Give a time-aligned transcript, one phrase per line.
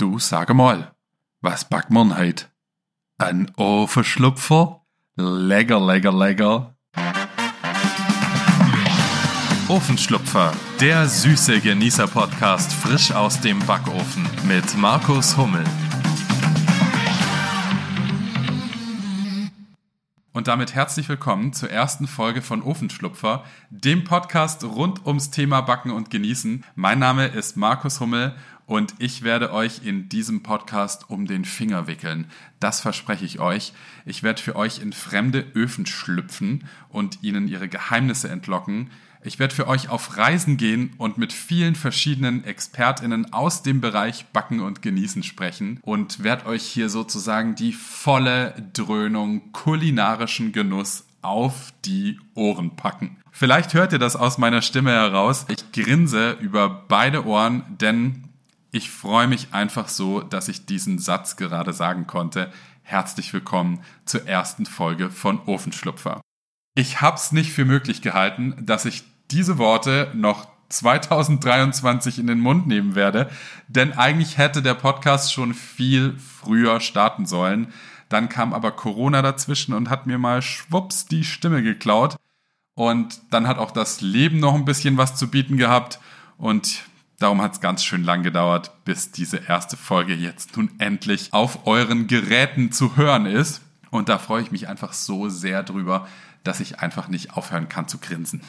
[0.00, 0.94] Du sage mal,
[1.42, 2.48] was backt man heut?
[3.18, 4.80] Ein Ofenschlupfer?
[5.16, 6.74] Lecker, lecker, lecker.
[9.68, 15.64] Ofenschlupfer, der süße Genießer-Podcast frisch aus dem Backofen mit Markus Hummel.
[20.32, 25.90] Und damit herzlich willkommen zur ersten Folge von Ofenschlupfer, dem Podcast rund ums Thema Backen
[25.90, 26.64] und Genießen.
[26.74, 28.34] Mein Name ist Markus Hummel
[28.70, 32.26] und ich werde euch in diesem Podcast um den Finger wickeln.
[32.60, 33.72] Das verspreche ich euch.
[34.06, 38.90] Ich werde für euch in fremde Öfen schlüpfen und ihnen ihre Geheimnisse entlocken.
[39.24, 44.26] Ich werde für euch auf Reisen gehen und mit vielen verschiedenen Expertinnen aus dem Bereich
[44.26, 51.72] Backen und Genießen sprechen und werde euch hier sozusagen die volle Dröhnung kulinarischen Genuss auf
[51.84, 53.16] die Ohren packen.
[53.32, 55.46] Vielleicht hört ihr das aus meiner Stimme heraus.
[55.48, 58.29] Ich grinse über beide Ohren, denn
[58.72, 62.52] ich freue mich einfach so, dass ich diesen Satz gerade sagen konnte.
[62.82, 66.20] Herzlich willkommen zur ersten Folge von Ofenschlupfer.
[66.76, 72.68] Ich hab's nicht für möglich gehalten, dass ich diese Worte noch 2023 in den Mund
[72.68, 73.28] nehmen werde,
[73.66, 77.72] denn eigentlich hätte der Podcast schon viel früher starten sollen.
[78.08, 82.16] Dann kam aber Corona dazwischen und hat mir mal schwupps die Stimme geklaut.
[82.74, 86.00] Und dann hat auch das Leben noch ein bisschen was zu bieten gehabt.
[86.38, 86.84] Und
[87.20, 91.66] Darum hat es ganz schön lang gedauert, bis diese erste Folge jetzt nun endlich auf
[91.66, 93.60] euren Geräten zu hören ist.
[93.90, 96.08] Und da freue ich mich einfach so sehr drüber,
[96.44, 98.40] dass ich einfach nicht aufhören kann zu grinsen.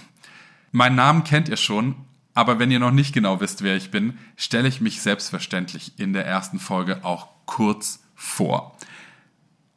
[0.72, 1.96] Meinen Namen kennt ihr schon,
[2.34, 6.14] aber wenn ihr noch nicht genau wisst, wer ich bin, stelle ich mich selbstverständlich in
[6.14, 8.78] der ersten Folge auch kurz vor.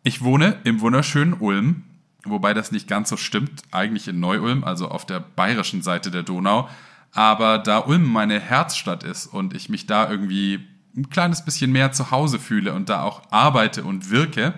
[0.04, 1.82] Ich wohne im wunderschönen Ulm,
[2.22, 6.22] wobei das nicht ganz so stimmt, eigentlich in Neu-Ulm, also auf der bayerischen Seite der
[6.22, 6.68] Donau.
[7.14, 11.92] Aber da Ulm meine Herzstadt ist und ich mich da irgendwie ein kleines bisschen mehr
[11.92, 14.54] zu Hause fühle und da auch arbeite und wirke,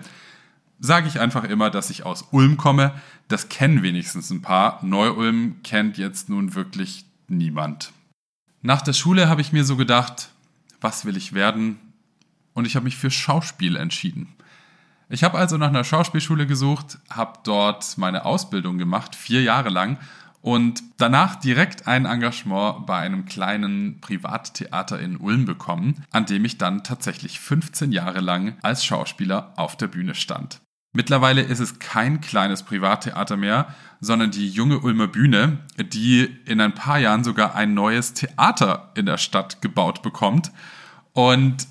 [0.79, 2.93] sage ich einfach immer, dass ich aus Ulm komme.
[3.27, 4.83] Das kennen wenigstens ein paar.
[4.83, 7.91] Neu-Ulm kennt jetzt nun wirklich niemand.
[8.61, 10.29] Nach der Schule habe ich mir so gedacht,
[10.81, 11.79] was will ich werden?
[12.53, 14.35] Und ich habe mich für Schauspiel entschieden.
[15.09, 19.97] Ich habe also nach einer Schauspielschule gesucht, habe dort meine Ausbildung gemacht, vier Jahre lang
[20.47, 26.57] und danach direkt ein Engagement bei einem kleinen Privattheater in Ulm bekommen, an dem ich
[26.57, 30.61] dann tatsächlich 15 Jahre lang als Schauspieler auf der Bühne stand.
[30.93, 35.57] Mittlerweile ist es kein kleines Privattheater mehr, sondern die junge Ulmer Bühne,
[35.91, 40.53] die in ein paar Jahren sogar ein neues Theater in der Stadt gebaut bekommt.
[41.11, 41.67] Und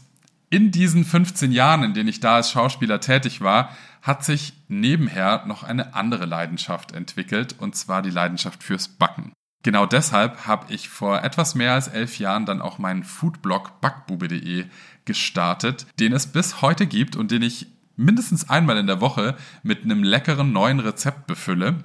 [0.51, 3.71] in diesen 15 Jahren, in denen ich da als Schauspieler tätig war,
[4.03, 9.33] hat sich nebenher noch eine andere Leidenschaft entwickelt, und zwar die Leidenschaft fürs Backen.
[9.63, 14.67] Genau deshalb habe ich vor etwas mehr als elf Jahren dann auch meinen Foodblog backbube.de
[15.05, 17.67] gestartet, den es bis heute gibt und den ich
[17.97, 21.83] mindestens einmal in der Woche mit einem leckeren neuen Rezept befülle.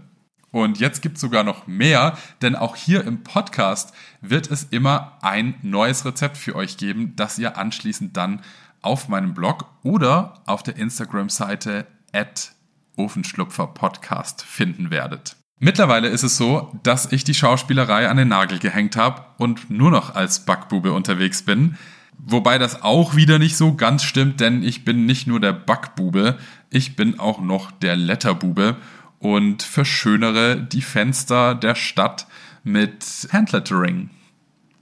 [0.52, 5.18] Und jetzt gibt es sogar noch mehr, denn auch hier im Podcast wird es immer
[5.22, 8.42] ein neues Rezept für euch geben, das ihr anschließend dann
[8.82, 12.52] auf meinem Blog oder auf der Instagram-Seite at
[12.96, 15.36] Ofenschlupfer Podcast finden werdet.
[15.60, 19.92] Mittlerweile ist es so, dass ich die Schauspielerei an den Nagel gehängt habe und nur
[19.92, 21.78] noch als Backbube unterwegs bin.
[22.18, 26.38] Wobei das auch wieder nicht so ganz stimmt, denn ich bin nicht nur der Backbube,
[26.72, 28.78] ich bin auch noch der Letterbube
[29.20, 32.26] und verschönere die Fenster der Stadt
[32.64, 34.10] mit Handlettering.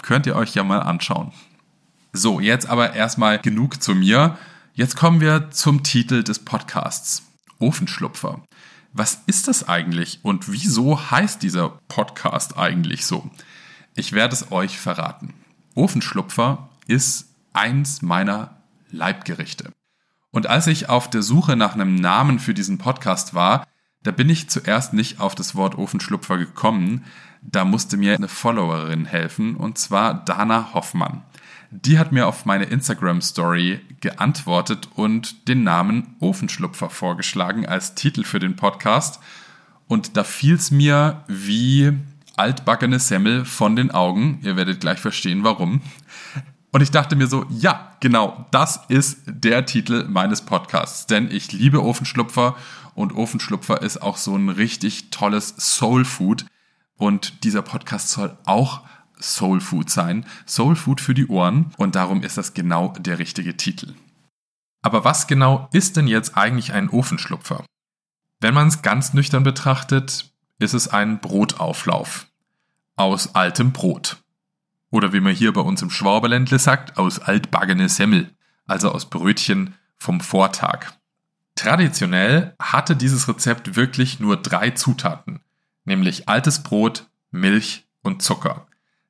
[0.01, 1.33] Könnt ihr euch ja mal anschauen.
[2.13, 4.37] So, jetzt aber erstmal genug zu mir.
[4.73, 7.28] Jetzt kommen wir zum Titel des Podcasts.
[7.59, 8.41] Ofenschlupfer.
[8.93, 13.29] Was ist das eigentlich und wieso heißt dieser Podcast eigentlich so?
[13.95, 15.33] Ich werde es euch verraten.
[15.75, 18.57] Ofenschlupfer ist eins meiner
[18.89, 19.71] Leibgerichte.
[20.31, 23.65] Und als ich auf der Suche nach einem Namen für diesen Podcast war,
[24.03, 27.03] da bin ich zuerst nicht auf das Wort Ofenschlupfer gekommen.
[27.41, 31.23] Da musste mir eine Followerin helfen, und zwar Dana Hoffmann.
[31.71, 38.39] Die hat mir auf meine Instagram-Story geantwortet und den Namen Ofenschlupfer vorgeschlagen als Titel für
[38.39, 39.19] den Podcast.
[39.87, 41.93] Und da fiel es mir wie
[42.37, 44.39] altbackene Semmel von den Augen.
[44.41, 45.81] Ihr werdet gleich verstehen, warum.
[46.71, 51.05] Und ich dachte mir so, ja, genau, das ist der Titel meines Podcasts.
[51.07, 52.55] Denn ich liebe Ofenschlupfer
[52.95, 56.45] und Ofenschlupfer ist auch so ein richtig tolles Soul Food.
[56.99, 58.83] Und dieser Podcast soll auch
[59.19, 60.25] Soul Food sein.
[60.45, 63.95] Soul Food für die Ohren und darum ist das genau der richtige Titel.
[64.81, 67.65] Aber was genau ist denn jetzt eigentlich ein Ofenschlupfer?
[68.41, 72.27] Wenn man es ganz nüchtern betrachtet, ist es ein Brotauflauf
[72.97, 74.17] aus altem Brot.
[74.91, 78.29] Oder wie man hier bei uns im Schwaberländle sagt, aus altbaggene Semmel.
[78.67, 80.91] also aus Brötchen vom Vortag.
[81.55, 85.39] Traditionell hatte dieses Rezept wirklich nur drei Zutaten,
[85.89, 88.67] nämlich altes Brot, Milch und Zucker.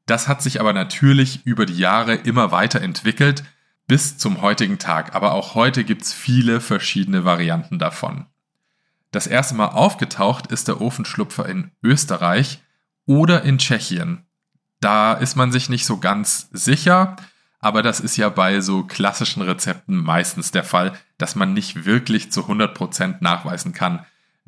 [0.08, 3.44] Das hat sich aber natürlich über die Jahre immer weiter entwickelt
[3.88, 8.26] bis zum heutigen Tag, aber auch heute gibt es viele verschiedene Varianten davon.
[9.12, 12.62] Das erste Mal aufgetaucht ist der Ofenschlupfer in Österreich
[13.06, 14.26] oder in Tschechien.
[14.80, 17.16] Da ist man sich nicht so ganz sicher,
[17.60, 22.32] aber das ist ja bei so klassischen Rezepten meistens der Fall, dass man nicht wirklich
[22.32, 24.06] zu 100% nachweisen kann,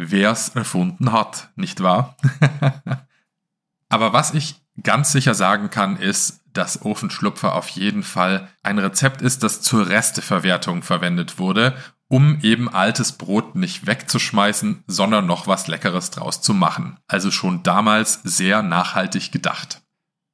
[0.10, 2.16] wer es erfunden hat, nicht wahr?
[3.90, 9.22] aber was ich ganz sicher sagen kann, ist, dass Ofenschlupfer auf jeden Fall ein Rezept
[9.22, 11.76] ist, das zur Resteverwertung verwendet wurde,
[12.08, 17.00] um eben altes Brot nicht wegzuschmeißen, sondern noch was Leckeres draus zu machen.
[17.08, 19.82] Also schon damals sehr nachhaltig gedacht.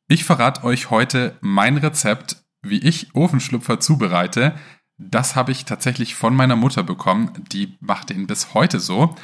[0.08, 4.56] Ich verrate euch heute mein Rezept, wie ich Ofenschlupfer zubereite.
[4.98, 7.32] Das habe ich tatsächlich von meiner Mutter bekommen.
[7.52, 9.16] Die macht ihn bis heute so.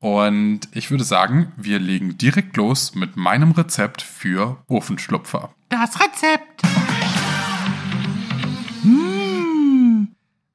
[0.00, 5.52] Und ich würde sagen, wir legen direkt los mit meinem Rezept für Ofenschlupfer.
[5.70, 6.62] Das Rezept!
[8.84, 10.06] Mmh.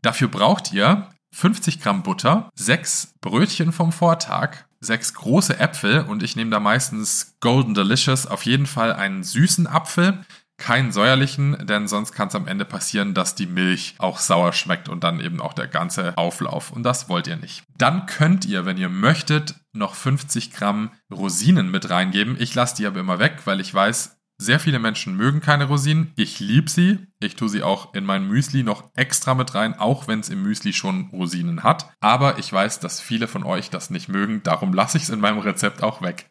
[0.02, 6.36] Dafür braucht ihr 50 Gramm Butter, 6 Brötchen vom Vortag, 6 große Äpfel und ich
[6.36, 10.24] nehme da meistens Golden Delicious, auf jeden Fall einen süßen Apfel,
[10.58, 14.88] keinen säuerlichen, denn sonst kann es am Ende passieren, dass die Milch auch sauer schmeckt
[14.88, 16.72] und dann eben auch der ganze Auflauf.
[16.72, 17.64] Und das wollt ihr nicht.
[17.78, 22.38] Dann könnt ihr, wenn ihr möchtet, noch 50 Gramm Rosinen mit reingeben.
[22.40, 26.12] Ich lasse die aber immer weg, weil ich weiß, sehr viele Menschen mögen keine Rosinen.
[26.16, 27.00] Ich liebe sie.
[27.20, 30.44] Ich tue sie auch in mein Müsli noch extra mit rein, auch wenn es im
[30.44, 31.90] Müsli schon Rosinen hat.
[32.02, 34.44] Aber ich weiß, dass viele von euch das nicht mögen.
[34.44, 36.30] Darum lasse ich es in meinem Rezept auch weg.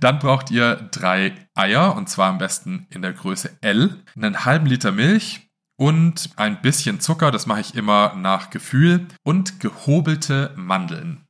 [0.00, 4.66] Dann braucht ihr drei Eier und zwar am besten in der Größe L, einen halben
[4.66, 7.30] Liter Milch und ein bisschen Zucker.
[7.30, 11.24] Das mache ich immer nach Gefühl und gehobelte Mandeln.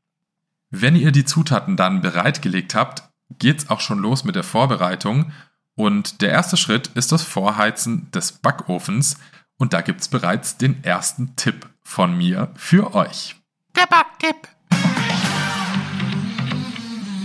[0.70, 3.04] Wenn ihr die Zutaten dann bereitgelegt habt,
[3.38, 5.32] geht's auch schon los mit der Vorbereitung
[5.76, 9.18] und der erste Schritt ist das Vorheizen des Backofens
[9.58, 13.36] und da gibt's bereits den ersten Tipp von mir für euch.
[13.76, 14.48] Der Backtipp.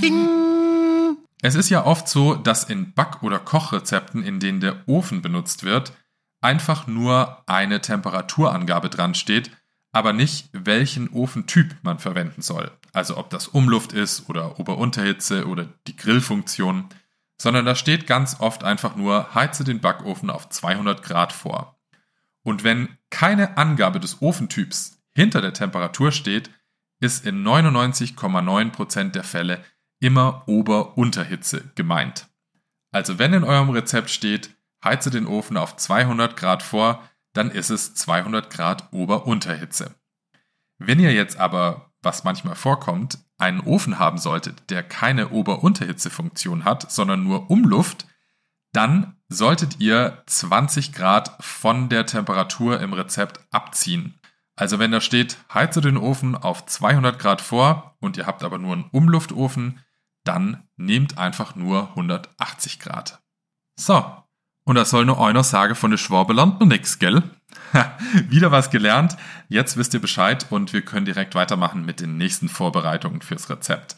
[0.02, 1.18] Ding.
[1.42, 5.64] Es ist ja oft so, dass in Back- oder Kochrezepten, in denen der Ofen benutzt
[5.64, 5.94] wird,
[6.42, 9.52] einfach nur eine Temperaturangabe dran steht,
[9.92, 12.72] aber nicht, welchen Ofentyp man verwenden soll.
[12.94, 16.90] Also ob das Umluft ist oder Ober-Unterhitze oder die Grillfunktion
[17.42, 21.76] sondern da steht ganz oft einfach nur, heize den Backofen auf 200 Grad vor.
[22.44, 26.52] Und wenn keine Angabe des Ofentyps hinter der Temperatur steht,
[27.00, 29.64] ist in 99,9% der Fälle
[30.00, 32.28] immer Ober-Unterhitze gemeint.
[32.92, 37.72] Also wenn in eurem Rezept steht, heize den Ofen auf 200 Grad vor, dann ist
[37.72, 39.96] es 200 Grad Ober-Unterhitze.
[40.78, 46.92] Wenn ihr jetzt aber, was manchmal vorkommt, einen Ofen haben solltet, der keine Ober-Unterhitzefunktion hat,
[46.92, 48.08] sondern nur Umluft,
[48.74, 54.20] dann solltet ihr 20 Grad von der Temperatur im Rezept abziehen.
[54.56, 58.58] Also wenn da steht, heize den Ofen auf 200 Grad vor und ihr habt aber
[58.58, 59.80] nur einen Umluftofen,
[60.24, 63.24] dann nehmt einfach nur 180 Grad.
[63.76, 64.06] So,
[64.72, 67.24] und das soll nur einer sagen von der Schwabeland noch nix, gell?
[68.30, 69.18] Wieder was gelernt.
[69.50, 73.98] Jetzt wisst ihr Bescheid und wir können direkt weitermachen mit den nächsten Vorbereitungen fürs Rezept.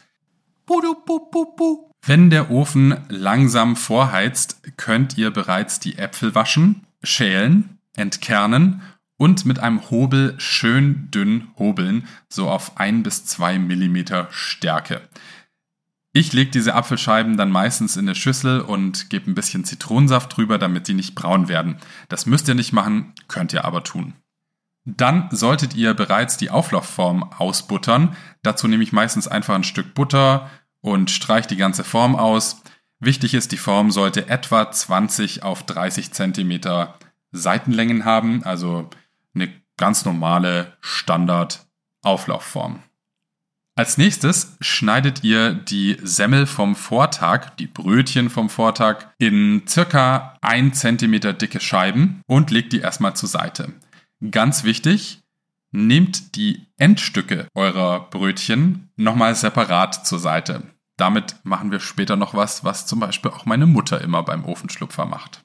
[2.04, 8.82] Wenn der Ofen langsam vorheizt, könnt ihr bereits die Äpfel waschen, schälen, entkernen
[9.16, 15.02] und mit einem Hobel schön dünn hobeln, so auf ein bis zwei Millimeter Stärke.
[16.16, 20.58] Ich lege diese Apfelscheiben dann meistens in eine Schüssel und gebe ein bisschen Zitronensaft drüber,
[20.58, 21.78] damit die nicht braun werden.
[22.08, 24.14] Das müsst ihr nicht machen, könnt ihr aber tun.
[24.84, 28.16] Dann solltet ihr bereits die Auflaufform ausbuttern.
[28.44, 30.48] Dazu nehme ich meistens einfach ein Stück Butter
[30.80, 32.62] und streiche die ganze Form aus.
[33.00, 36.96] Wichtig ist, die Form sollte etwa 20 auf 30 Zentimeter
[37.32, 38.88] Seitenlängen haben, also
[39.34, 42.84] eine ganz normale Standard-Auflaufform.
[43.76, 50.78] Als nächstes schneidet ihr die Semmel vom Vortag, die Brötchen vom Vortag, in circa 1
[50.78, 53.72] cm dicke Scheiben und legt die erstmal zur Seite.
[54.30, 55.22] Ganz wichtig,
[55.72, 60.62] nehmt die Endstücke eurer Brötchen nochmal separat zur Seite.
[60.96, 65.04] Damit machen wir später noch was, was zum Beispiel auch meine Mutter immer beim Ofenschlupfer
[65.04, 65.42] macht.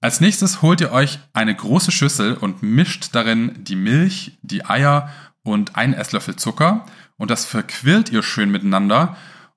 [0.00, 5.08] Als nächstes holt ihr euch eine große Schüssel und mischt darin die Milch, die Eier
[5.44, 6.84] und einen Esslöffel Zucker
[7.16, 9.16] und das verquirlt ihr schön miteinander,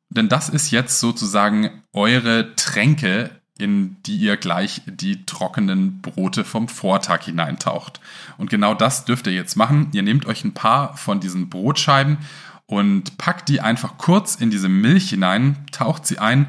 [0.09, 6.67] denn das ist jetzt sozusagen eure Tränke in die ihr gleich die trockenen Brote vom
[6.67, 7.99] Vortag hineintaucht.
[8.37, 9.89] Und genau das dürft ihr jetzt machen.
[9.93, 12.19] Ihr nehmt euch ein paar von diesen Brotscheiben
[12.65, 16.47] und packt die einfach kurz in diese Milch hinein, taucht sie ein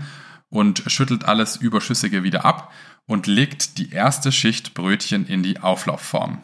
[0.50, 2.73] und schüttelt alles Überschüssige wieder ab
[3.07, 6.42] und legt die erste Schicht Brötchen in die Auflaufform.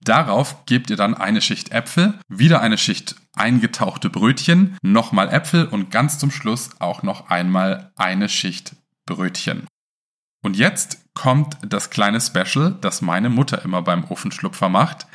[0.00, 5.90] Darauf gebt ihr dann eine Schicht Äpfel, wieder eine Schicht eingetauchte Brötchen, nochmal Äpfel und
[5.90, 8.76] ganz zum Schluss auch noch einmal eine Schicht
[9.06, 9.66] Brötchen.
[10.42, 15.06] Und jetzt kommt das kleine Special, das meine Mutter immer beim Ofenschlupfer macht.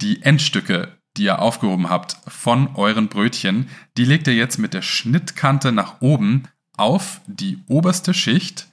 [0.00, 4.82] Die Endstücke, die ihr aufgehoben habt von euren Brötchen, die legt ihr jetzt mit der
[4.82, 6.44] Schnittkante nach oben
[6.76, 8.68] auf die oberste Schicht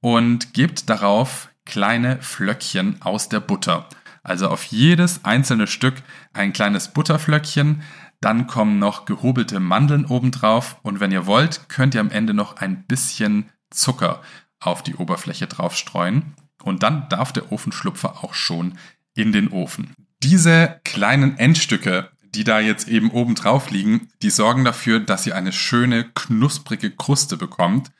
[0.00, 3.88] und gebt darauf kleine Flöckchen aus der Butter.
[4.22, 5.94] Also auf jedes einzelne Stück
[6.32, 7.82] ein kleines Butterflöckchen.
[8.20, 12.56] Dann kommen noch gehobelte Mandeln obendrauf und wenn ihr wollt, könnt ihr am Ende noch
[12.56, 14.22] ein bisschen Zucker
[14.60, 16.34] auf die Oberfläche drauf streuen.
[16.62, 18.78] Und dann darf der Ofenschlupfer auch schon
[19.14, 19.94] in den Ofen.
[20.22, 25.34] Diese kleinen Endstücke, die da jetzt eben oben drauf liegen, die sorgen dafür, dass ihr
[25.34, 27.90] eine schöne, knusprige Kruste bekommt.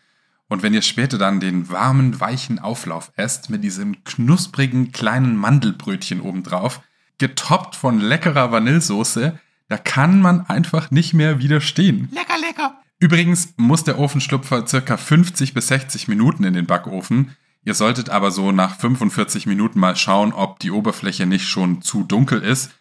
[0.52, 6.20] Und wenn ihr später dann den warmen, weichen Auflauf esst mit diesem knusprigen kleinen Mandelbrötchen
[6.20, 6.82] obendrauf,
[7.16, 9.40] getoppt von leckerer Vanillesoße,
[9.70, 12.10] da kann man einfach nicht mehr widerstehen.
[12.12, 12.76] Lecker, lecker.
[12.98, 17.34] Übrigens muss der Ofenschlupfer circa 50 bis 60 Minuten in den Backofen.
[17.64, 22.04] Ihr solltet aber so nach 45 Minuten mal schauen, ob die Oberfläche nicht schon zu
[22.04, 22.72] dunkel ist.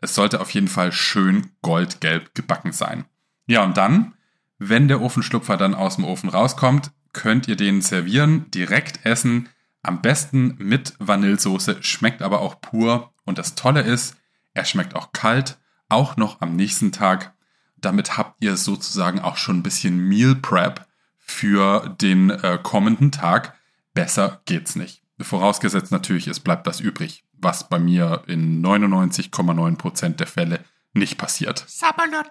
[0.00, 3.04] Es sollte auf jeden Fall schön goldgelb gebacken sein.
[3.46, 4.14] Ja, und dann,
[4.58, 9.48] wenn der Ofenschlupfer dann aus dem Ofen rauskommt, könnt ihr den servieren, direkt essen.
[9.82, 13.12] Am besten mit Vanillesoße, schmeckt aber auch pur.
[13.24, 14.16] Und das Tolle ist,
[14.54, 17.34] er schmeckt auch kalt, auch noch am nächsten Tag.
[17.76, 20.86] Damit habt ihr sozusagen auch schon ein bisschen Meal Prep
[21.18, 23.54] für den äh, kommenden Tag.
[23.94, 25.02] Besser geht's nicht.
[25.20, 31.64] Vorausgesetzt natürlich, es bleibt das übrig, was bei mir in 99,9% der Fälle nicht passiert.
[31.66, 32.30] Sabalot.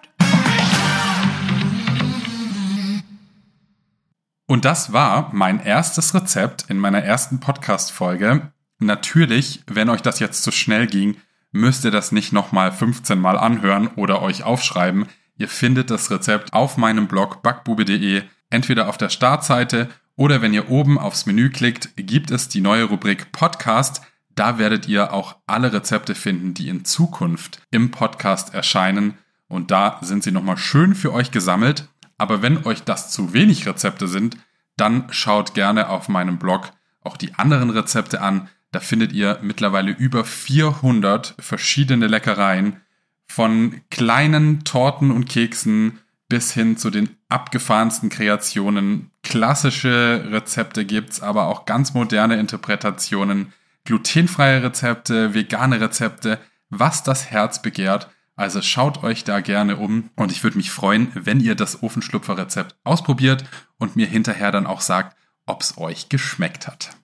[4.50, 8.50] Und das war mein erstes Rezept in meiner ersten Podcast-Folge.
[8.78, 11.18] Natürlich, wenn euch das jetzt zu schnell ging,
[11.52, 15.04] müsst ihr das nicht nochmal 15 Mal anhören oder euch aufschreiben.
[15.36, 20.70] Ihr findet das Rezept auf meinem Blog backbube.de, entweder auf der Startseite oder wenn ihr
[20.70, 24.00] oben aufs Menü klickt, gibt es die neue Rubrik Podcast.
[24.34, 29.18] Da werdet ihr auch alle Rezepte finden, die in Zukunft im Podcast erscheinen.
[29.46, 31.90] Und da sind sie nochmal schön für euch gesammelt.
[32.18, 34.36] Aber wenn euch das zu wenig Rezepte sind,
[34.76, 36.72] dann schaut gerne auf meinem Blog
[37.02, 38.48] auch die anderen Rezepte an.
[38.70, 42.80] Da findet ihr mittlerweile über 400 verschiedene Leckereien
[43.26, 49.10] von kleinen Torten und Keksen bis hin zu den abgefahrensten Kreationen.
[49.22, 53.52] Klassische Rezepte gibt's, aber auch ganz moderne Interpretationen,
[53.84, 58.08] glutenfreie Rezepte, vegane Rezepte, was das Herz begehrt.
[58.38, 62.76] Also schaut euch da gerne um und ich würde mich freuen, wenn ihr das Ofenschlupfer-Rezept
[62.84, 63.44] ausprobiert
[63.78, 66.96] und mir hinterher dann auch sagt, ob es euch geschmeckt hat.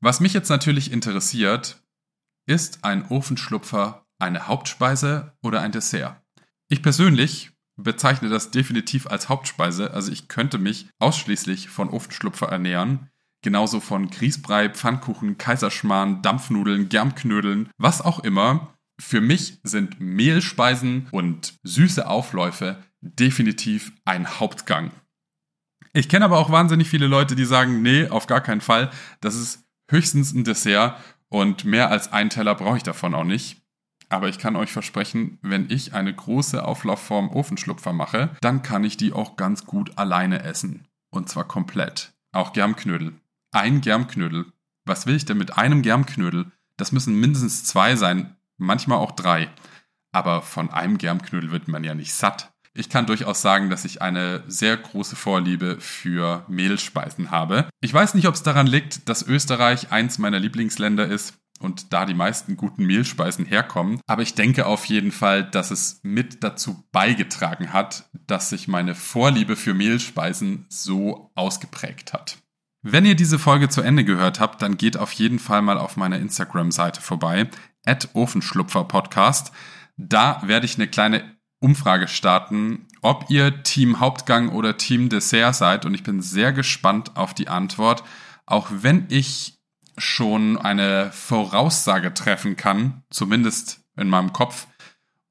[0.00, 1.82] Was mich jetzt natürlich interessiert,
[2.46, 6.16] ist ein Ofenschlupfer eine Hauptspeise oder ein Dessert?
[6.68, 13.10] Ich persönlich bezeichne das definitiv als Hauptspeise, also ich könnte mich ausschließlich von Ofenschlupfer ernähren,
[13.42, 18.72] genauso von Grießbrei, Pfannkuchen, Kaiserschmarrn, Dampfnudeln, Germknödeln, was auch immer.
[19.00, 24.90] Für mich sind Mehlspeisen und süße Aufläufe definitiv ein Hauptgang.
[25.92, 28.90] Ich kenne aber auch wahnsinnig viele Leute, die sagen, nee, auf gar keinen Fall.
[29.20, 33.56] Das ist höchstens ein Dessert und mehr als einen Teller brauche ich davon auch nicht.
[34.10, 38.96] Aber ich kann euch versprechen, wenn ich eine große Auflaufform Ofenschlupfer mache, dann kann ich
[38.96, 40.86] die auch ganz gut alleine essen.
[41.10, 42.12] Und zwar komplett.
[42.32, 43.14] Auch Germknödel.
[43.50, 44.52] Ein Germknödel.
[44.84, 46.52] Was will ich denn mit einem Germknödel?
[46.76, 49.48] Das müssen mindestens zwei sein, manchmal auch drei.
[50.12, 52.52] Aber von einem Germknödel wird man ja nicht satt.
[52.72, 57.68] Ich kann durchaus sagen, dass ich eine sehr große Vorliebe für Mehlspeisen habe.
[57.80, 62.06] Ich weiß nicht, ob es daran liegt, dass Österreich eins meiner Lieblingsländer ist und da
[62.06, 64.00] die meisten guten Mehlspeisen herkommen.
[64.06, 68.94] Aber ich denke auf jeden Fall, dass es mit dazu beigetragen hat, dass sich meine
[68.94, 72.38] Vorliebe für Mehlspeisen so ausgeprägt hat.
[72.82, 75.98] Wenn ihr diese Folge zu Ende gehört habt, dann geht auf jeden Fall mal auf
[75.98, 77.50] meiner Instagram-Seite vorbei
[77.84, 79.52] at Ofenschlupfer Podcast.
[79.96, 81.22] Da werde ich eine kleine
[81.60, 87.16] Umfrage starten, ob ihr Team Hauptgang oder Team Dessert seid und ich bin sehr gespannt
[87.16, 88.02] auf die Antwort,
[88.46, 89.58] auch wenn ich
[89.98, 94.66] schon eine Voraussage treffen kann, zumindest in meinem Kopf.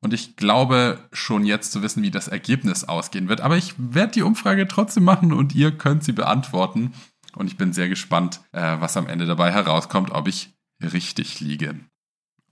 [0.01, 3.41] Und ich glaube schon jetzt zu wissen, wie das Ergebnis ausgehen wird.
[3.41, 6.94] Aber ich werde die Umfrage trotzdem machen und ihr könnt sie beantworten.
[7.36, 11.79] Und ich bin sehr gespannt, äh, was am Ende dabei herauskommt, ob ich richtig liege.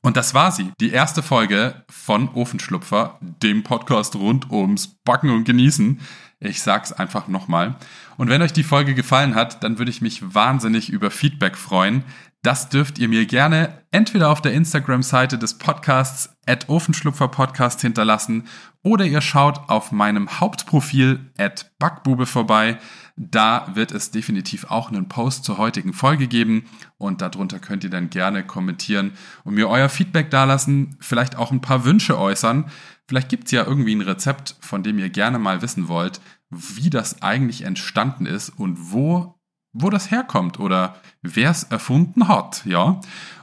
[0.07, 5.43] Und das war sie, die erste Folge von Ofenschlupfer, dem Podcast rund ums Backen und
[5.43, 5.99] Genießen.
[6.39, 7.75] Ich sag's einfach nochmal.
[8.15, 12.05] Und wenn euch die Folge gefallen hat, dann würde ich mich wahnsinnig über Feedback freuen.
[12.41, 18.47] Das dürft ihr mir gerne entweder auf der Instagram-Seite des Podcasts at Ofenschlupfer Podcast hinterlassen
[18.83, 22.77] oder ihr schaut auf meinem Hauptprofil at Backbube vorbei.
[23.19, 26.65] Da wird es definitiv auch einen Post zur heutigen Folge geben
[26.97, 31.61] und darunter könnt ihr dann gerne kommentieren und mir euer Feedback dalassen, vielleicht auch ein
[31.61, 32.69] paar Wünsche äußern.
[33.07, 36.21] Vielleicht gibt es ja irgendwie ein Rezept, von dem ihr gerne mal wissen wollt,
[36.51, 39.33] wie das eigentlich entstanden ist und wo
[39.79, 42.99] wo das herkommt oder wer es erfunden hat, ja.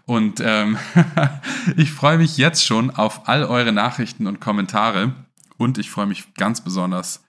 [0.07, 0.77] Und ähm,
[1.77, 5.15] ich freue mich jetzt schon auf all eure Nachrichten und Kommentare
[5.57, 7.24] und ich freue mich ganz besonders,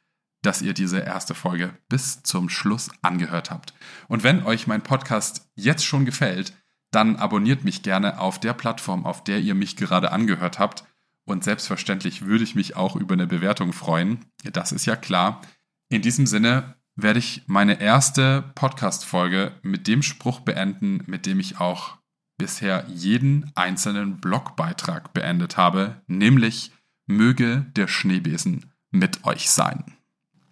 [0.46, 3.74] dass ihr diese erste Folge bis zum Schluss angehört habt.
[4.08, 6.54] Und wenn euch mein Podcast jetzt schon gefällt,
[6.92, 10.86] dann abonniert mich gerne auf der Plattform, auf der ihr mich gerade angehört habt.
[11.26, 14.26] Und selbstverständlich würde ich mich auch über eine Bewertung freuen.
[14.44, 15.42] Das ist ja klar.
[15.90, 21.60] In diesem Sinne werde ich meine erste Podcast-Folge mit dem Spruch beenden, mit dem ich
[21.60, 21.98] auch
[22.38, 26.72] bisher jeden einzelnen Blogbeitrag beendet habe, nämlich
[27.08, 29.95] möge der Schneebesen mit euch sein.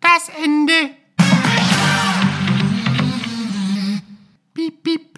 [0.03, 0.97] Das Ende.
[4.53, 5.12] Piep, piep.